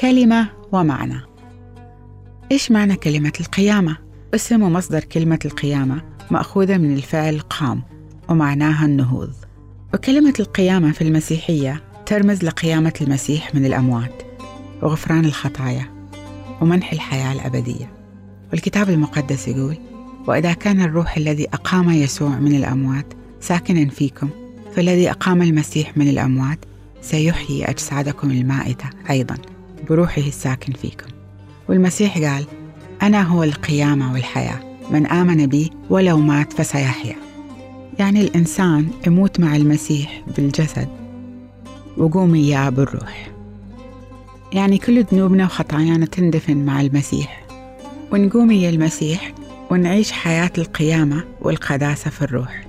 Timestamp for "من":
6.76-6.94, 13.54-13.66, 22.38-22.54, 25.96-26.08, 34.90-35.06